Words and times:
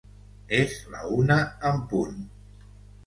És 0.59 0.71
la 0.95 1.03
una 1.17 1.37
en 1.73 1.85
punt. 1.93 2.17